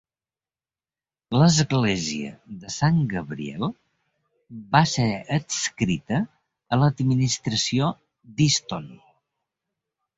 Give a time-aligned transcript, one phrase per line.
[1.39, 2.31] L'església
[2.63, 3.67] de Sant Gabriel
[4.75, 5.07] va ser
[5.39, 6.21] adscrita
[6.79, 7.95] a l'administració
[8.41, 8.95] d'Easton.